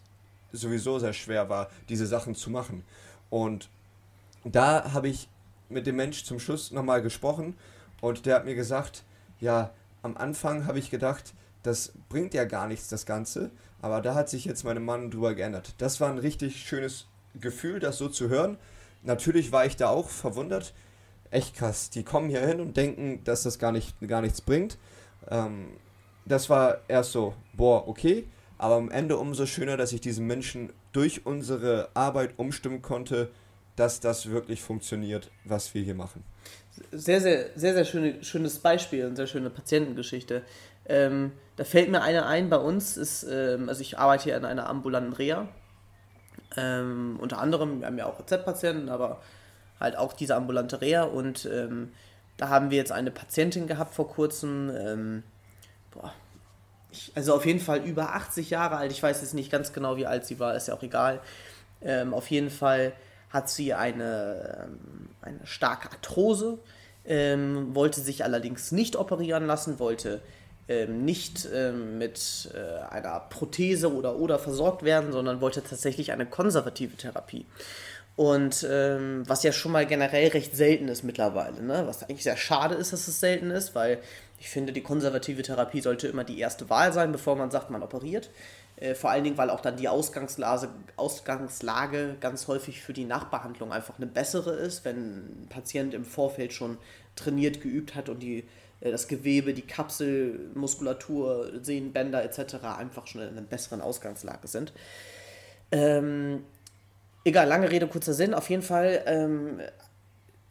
[0.52, 2.84] sowieso sehr schwer war, diese Sachen zu machen.
[3.30, 3.70] Und
[4.44, 5.30] da habe ich
[5.70, 7.56] mit dem Mensch zum Schluss nochmal gesprochen
[8.02, 9.04] und der hat mir gesagt,
[9.40, 13.52] ja, am Anfang habe ich gedacht, das bringt ja gar nichts, das Ganze.
[13.82, 15.76] Aber da hat sich jetzt meine Mann drüber geändert.
[15.78, 17.08] Das war ein richtig schönes
[17.40, 18.58] Gefühl, das so zu hören.
[19.04, 20.74] Natürlich war ich da auch verwundert,
[21.32, 21.90] echt krass.
[21.90, 24.78] Die kommen hier hin und denken, dass das gar, nicht, gar nichts bringt.
[25.30, 25.68] Ähm,
[26.26, 28.28] das war erst so, boah, okay.
[28.58, 33.32] Aber am Ende umso schöner, dass ich diesen Menschen durch unsere Arbeit umstimmen konnte,
[33.80, 36.24] dass das wirklich funktioniert, was wir hier machen.
[36.92, 40.44] Sehr, sehr, sehr, sehr schöne, schönes Beispiel und sehr schöne Patientengeschichte.
[40.86, 44.44] Ähm, da fällt mir eine ein, bei uns ist, ähm, also ich arbeite hier in
[44.44, 45.48] einer ambulanten Reha.
[46.58, 49.22] Ähm, unter anderem, wir haben ja auch RZ-Patienten, aber
[49.80, 51.94] halt auch diese ambulante Reha und ähm,
[52.36, 55.24] da haben wir jetzt eine Patientin gehabt vor kurzem, ähm,
[55.92, 56.14] boah,
[56.92, 59.96] ich, also auf jeden Fall über 80 Jahre alt, ich weiß jetzt nicht ganz genau,
[59.96, 61.22] wie alt sie war, ist ja auch egal.
[61.82, 62.94] Ähm, auf jeden Fall
[63.30, 66.60] hat sie eine, ähm, eine starke Arthrose,
[67.06, 70.22] ähm, wollte sich allerdings nicht operieren lassen, wollte
[70.68, 76.26] ähm, nicht ähm, mit äh, einer Prothese oder oder versorgt werden, sondern wollte tatsächlich eine
[76.26, 77.46] konservative Therapie.
[78.16, 81.84] Und ähm, was ja schon mal generell recht selten ist mittlerweile, ne?
[81.88, 84.00] was eigentlich sehr schade ist, dass es selten ist, weil
[84.40, 87.82] ich finde, die konservative Therapie sollte immer die erste Wahl sein, bevor man sagt, man
[87.82, 88.30] operiert.
[88.80, 93.74] Äh, vor allen Dingen, weil auch dann die Ausgangslage, Ausgangslage ganz häufig für die Nachbehandlung
[93.74, 96.78] einfach eine bessere ist, wenn ein Patient im Vorfeld schon
[97.16, 98.46] trainiert, geübt hat und die,
[98.80, 102.56] äh, das Gewebe, die Kapsel, Muskulatur, Sehnenbänder etc.
[102.78, 104.72] einfach schon in einer besseren Ausgangslage sind.
[105.72, 106.46] Ähm,
[107.26, 108.34] egal, lange Rede, kurzer Sinn.
[108.34, 109.60] Auf jeden Fall ähm,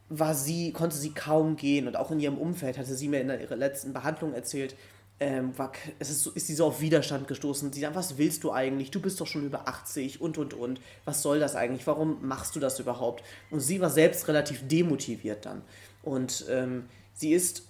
[0.09, 3.29] war sie, konnte sie kaum gehen und auch in ihrem Umfeld hatte sie mir in
[3.29, 4.75] ihrer letzten Behandlung erzählt,
[5.19, 7.73] ähm, war, es ist, ist sie so auf Widerstand gestoßen.
[7.73, 8.91] Sie sagt, was willst du eigentlich?
[8.91, 10.79] Du bist doch schon über 80 und und und.
[11.05, 11.85] Was soll das eigentlich?
[11.87, 13.23] Warum machst du das überhaupt?
[13.51, 15.61] Und sie war selbst relativ demotiviert dann.
[16.03, 17.63] Und ähm, sie ist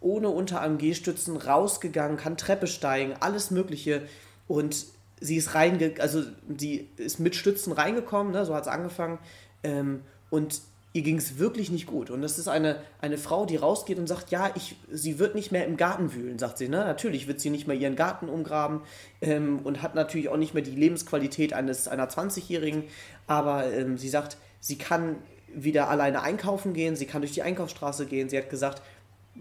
[0.00, 4.02] ohne Unter-AMG-Stützen rausgegangen, kann Treppe steigen, alles Mögliche.
[4.46, 4.86] Und
[5.20, 6.22] sie ist reinge also
[6.56, 8.44] sie ist mit Stützen reingekommen, ne?
[8.44, 9.18] so hat es angefangen.
[9.64, 10.60] Ähm, und
[10.92, 12.10] ihr ging es wirklich nicht gut.
[12.10, 15.50] Und das ist eine, eine Frau, die rausgeht und sagt, ja, ich, sie wird nicht
[15.50, 16.68] mehr im Garten wühlen, sagt sie.
[16.68, 16.78] Ne?
[16.78, 18.82] Natürlich wird sie nicht mehr ihren Garten umgraben
[19.22, 22.84] ähm, und hat natürlich auch nicht mehr die Lebensqualität eines, einer 20-Jährigen.
[23.26, 25.16] Aber ähm, sie sagt, sie kann
[25.54, 28.28] wieder alleine einkaufen gehen, sie kann durch die Einkaufsstraße gehen.
[28.28, 28.82] Sie hat gesagt,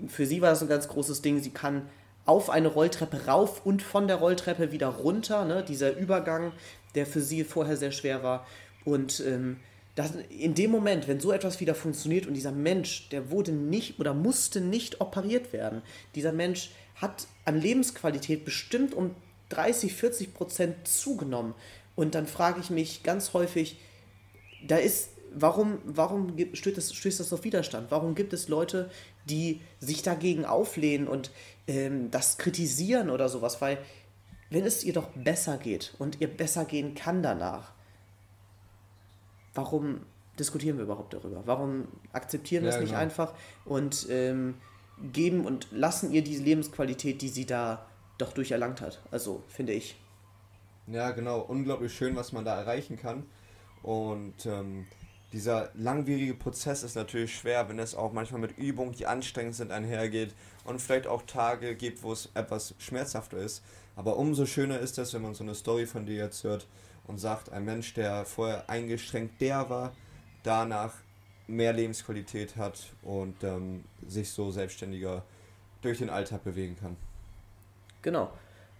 [0.07, 1.89] für sie war das ein ganz großes Ding, sie kann
[2.25, 5.65] auf eine Rolltreppe rauf und von der Rolltreppe wieder runter, ne?
[5.67, 6.53] dieser Übergang,
[6.95, 8.45] der für sie vorher sehr schwer war.
[8.85, 9.57] Und ähm,
[9.95, 13.99] das, in dem Moment, wenn so etwas wieder funktioniert und dieser Mensch, der wurde nicht
[13.99, 15.81] oder musste nicht operiert werden,
[16.15, 19.15] dieser Mensch hat an Lebensqualität bestimmt um
[19.49, 21.53] 30, 40 Prozent zugenommen.
[21.95, 23.77] Und dann frage ich mich ganz häufig,
[24.65, 27.91] da ist, warum, warum stößt das, stößt das auf Widerstand?
[27.91, 28.89] Warum gibt es Leute,
[29.29, 31.31] die sich dagegen auflehnen und
[31.67, 33.61] ähm, das kritisieren oder sowas?
[33.61, 33.77] Weil,
[34.49, 37.73] wenn es ihr doch besser geht und ihr besser gehen kann danach,
[39.53, 40.01] warum
[40.39, 41.43] diskutieren wir überhaupt darüber?
[41.45, 43.01] Warum akzeptieren wir ja, es nicht genau.
[43.01, 43.33] einfach
[43.65, 44.55] und ähm,
[45.11, 47.85] geben und lassen ihr diese Lebensqualität, die sie da
[48.17, 49.01] doch durcherlangt hat?
[49.11, 49.95] Also, finde ich.
[50.87, 51.39] Ja, genau.
[51.41, 53.25] Unglaublich schön, was man da erreichen kann.
[53.83, 54.85] Und ähm,
[55.33, 59.71] dieser langwierige Prozess ist natürlich schwer, wenn es auch manchmal mit Übungen, die anstrengend sind,
[59.71, 60.33] einhergeht
[60.65, 63.63] und vielleicht auch Tage gibt, wo es etwas schmerzhafter ist.
[63.95, 66.67] Aber umso schöner ist es, wenn man so eine Story von dir jetzt hört,
[67.07, 69.91] und sagt, ein Mensch, der vorher eingeschränkt der war,
[70.43, 70.93] danach
[71.47, 75.23] mehr Lebensqualität hat und ähm, sich so selbstständiger
[75.81, 76.95] durch den Alltag bewegen kann.
[78.01, 78.31] Genau.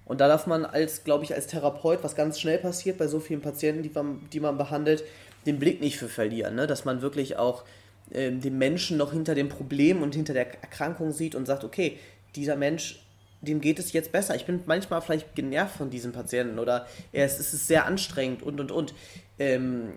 [0.05, 3.19] Und da darf man als, glaube ich, als Therapeut, was ganz schnell passiert bei so
[3.19, 5.03] vielen Patienten, die man, die man behandelt,
[5.45, 6.55] den Blick nicht für verlieren.
[6.55, 6.67] Ne?
[6.67, 7.63] Dass man wirklich auch
[8.11, 11.97] äh, den Menschen noch hinter dem Problem und hinter der Erkrankung sieht und sagt, okay,
[12.35, 13.03] dieser Mensch
[13.41, 14.35] dem geht es jetzt besser.
[14.35, 18.71] Ich bin manchmal vielleicht genervt von diesem Patienten oder es ist sehr anstrengend und und
[18.71, 18.93] und.
[19.39, 19.93] Ähm,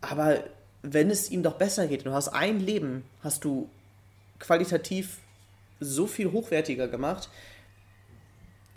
[0.00, 0.44] aber
[0.82, 3.68] wenn es ihm doch besser geht, du hast ein Leben, hast du
[4.38, 5.18] qualitativ
[5.80, 7.28] so viel hochwertiger gemacht.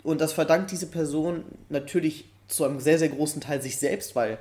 [0.02, 4.38] Und das verdankt diese Person natürlich zu einem sehr, sehr großen Teil sich selbst, weil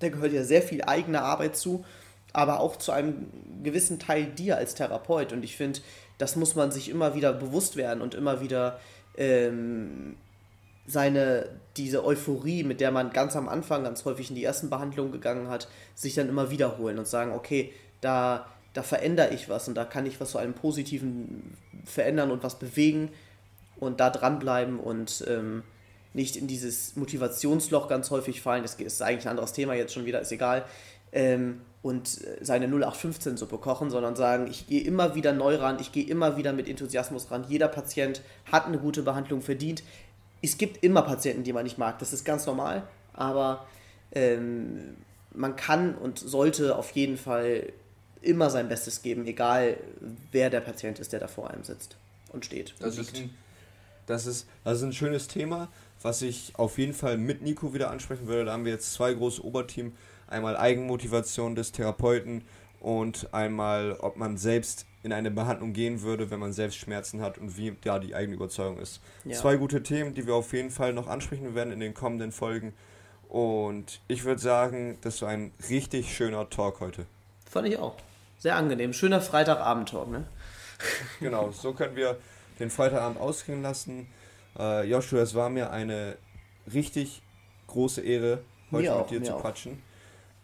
[0.00, 1.84] da gehört ja sehr viel eigene Arbeit zu,
[2.32, 3.28] aber auch zu einem
[3.62, 5.32] gewissen Teil dir als Therapeut.
[5.32, 5.80] Und ich finde,
[6.18, 8.78] das muss man sich immer wieder bewusst werden und immer wieder
[9.16, 10.16] ähm,
[10.86, 15.12] seine, diese Euphorie, mit der man ganz am Anfang ganz häufig in die ersten Behandlungen
[15.12, 19.74] gegangen hat, sich dann immer wiederholen und sagen, okay, da, da verändere ich was und
[19.74, 23.10] da kann ich was zu einem Positiven verändern und was bewegen
[23.76, 25.62] und da dranbleiben und ähm,
[26.14, 28.62] nicht in dieses Motivationsloch ganz häufig fallen.
[28.62, 30.64] Das ist eigentlich ein anderes Thema jetzt schon wieder, ist egal.
[31.12, 35.92] Ähm, und äh, seine 0815-Suppe kochen, sondern sagen, ich gehe immer wieder neu ran, ich
[35.92, 37.44] gehe immer wieder mit Enthusiasmus ran.
[37.48, 39.82] Jeder Patient hat eine gute Behandlung verdient.
[40.42, 43.66] Es gibt immer Patienten, die man nicht mag, das ist ganz normal, aber
[44.12, 44.96] ähm,
[45.32, 47.72] man kann und sollte auf jeden Fall
[48.20, 49.76] immer sein Bestes geben, egal
[50.32, 51.96] wer der Patient ist, der da vor einem sitzt
[52.32, 52.72] und steht.
[52.72, 53.30] Und das, ist ein,
[54.06, 55.68] das, ist, das ist ein schönes Thema,
[56.02, 58.46] was ich auf jeden Fall mit Nico wieder ansprechen würde.
[58.46, 59.92] Da haben wir jetzt zwei große Oberteam
[60.28, 62.44] Einmal Eigenmotivation des Therapeuten
[62.80, 67.38] und einmal, ob man selbst in eine Behandlung gehen würde, wenn man selbst Schmerzen hat
[67.38, 69.00] und wie da die eigene Überzeugung ist.
[69.24, 69.36] Ja.
[69.36, 72.74] Zwei gute Themen, die wir auf jeden Fall noch ansprechen werden in den kommenden Folgen.
[73.28, 77.06] Und ich würde sagen, das war ein richtig schöner Talk heute.
[77.48, 77.96] Fand ich auch.
[78.38, 78.92] Sehr angenehm.
[78.92, 80.24] Schöner Freitagabend-Talk, ne?
[81.20, 82.18] genau, so können wir
[82.58, 84.08] den Freitagabend ausklingen lassen.
[84.58, 86.16] Äh, Joshua, es war mir eine
[86.72, 87.22] richtig
[87.66, 89.82] große Ehre, heute mir mit auch, dir zu quatschen.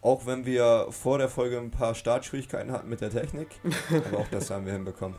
[0.05, 3.47] Auch wenn wir vor der Folge ein paar Startschwierigkeiten hatten mit der Technik.
[3.89, 5.17] Aber auch das haben wir hinbekommen.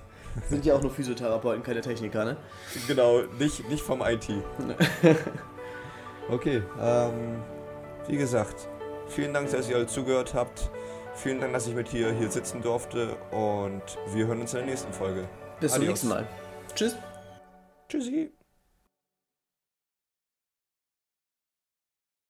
[0.48, 2.36] Sind ja auch nur Physiotherapeuten, keine Techniker, ne?
[2.86, 4.28] Genau, nicht, nicht vom IT.
[6.30, 7.42] okay, ähm,
[8.06, 8.68] wie gesagt,
[9.08, 10.70] vielen Dank, dass ihr alle zugehört habt.
[11.16, 13.82] Vielen Dank, dass ich mit hier, hier sitzen durfte und
[14.14, 15.28] wir hören uns in der nächsten Folge.
[15.58, 16.00] Bis Adios.
[16.00, 16.28] zum nächsten Mal.
[16.76, 16.94] Tschüss.
[17.88, 18.35] Tschüssi.